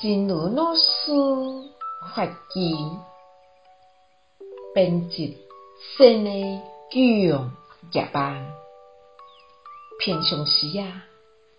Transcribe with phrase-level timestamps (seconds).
[0.00, 1.10] 真如老师
[2.14, 2.32] 发起
[4.72, 5.36] 编辑
[5.96, 6.30] 新的
[6.88, 7.34] 教育
[7.90, 8.46] 业网，
[9.98, 11.04] 平常时啊，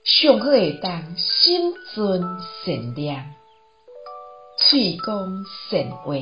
[0.06, 2.22] 上好会当心存
[2.64, 3.36] 善念，
[4.58, 6.16] 喙讲善话，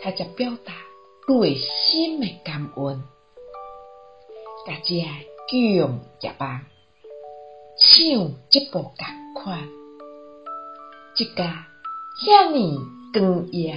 [0.00, 0.72] 他则表达
[1.26, 3.04] 内心的感恩。
[4.66, 5.10] 家己啊，
[5.46, 5.76] 教育
[6.22, 6.60] 业网，
[7.76, 8.94] 像这部共
[9.42, 9.68] 款，
[11.18, 11.66] 一家
[12.24, 12.54] 遐尔
[13.12, 13.74] 光耀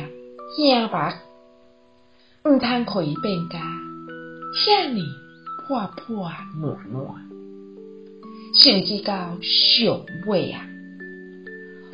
[0.56, 0.96] 显目，
[2.46, 3.60] 毋通互伊变甲
[4.64, 4.96] 遐尔
[5.66, 7.02] 破破烂烂，
[8.54, 10.68] 甚至到上尾啊，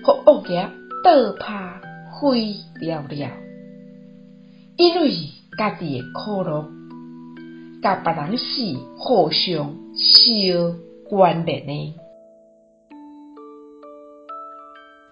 [0.04, 0.70] 互恶业
[1.02, 1.80] 倒拍
[2.12, 3.32] 毁了了，
[4.76, 5.14] 因为
[5.58, 6.70] 家己诶苦乐，
[7.82, 10.76] 甲别人是互相相
[11.08, 11.94] 关联诶。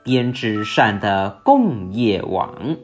[0.05, 2.78] 编织善的共业网，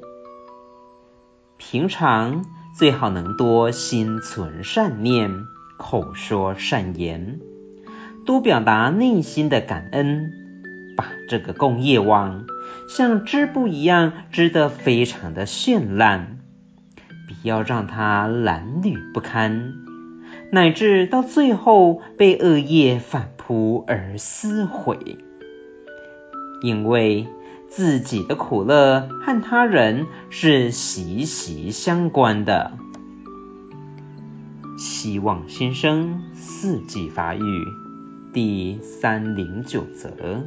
[1.55, 2.43] 平常
[2.75, 5.43] 最好能多心存善念，
[5.77, 7.39] 口说善言，
[8.25, 10.31] 多表达内心的感恩，
[10.97, 12.45] 把这个共业网
[12.89, 16.39] 像织布一样织得非常的绚烂。
[17.27, 19.75] 不要让它褴褛不堪，
[20.51, 25.19] 乃至到最后被恶业反扑而撕毁。
[26.61, 27.27] 因为
[27.67, 32.77] 自己的苦乐和他人是息息相关的。
[34.77, 37.67] 希望新生四季发育
[38.33, 40.43] 第三零九则。